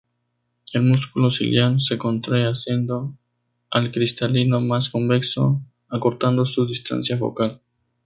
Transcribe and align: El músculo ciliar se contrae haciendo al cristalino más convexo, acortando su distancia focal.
El 0.73 0.81
músculo 0.81 1.29
ciliar 1.29 1.79
se 1.79 1.99
contrae 1.99 2.45
haciendo 2.47 3.13
al 3.69 3.91
cristalino 3.91 4.59
más 4.59 4.89
convexo, 4.89 5.61
acortando 5.89 6.47
su 6.47 6.65
distancia 6.65 7.19
focal. 7.19 7.61